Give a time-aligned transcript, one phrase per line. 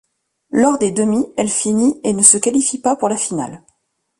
[0.49, 3.61] Lors des demi, elle finit et ne se qualifie pas pour la finale.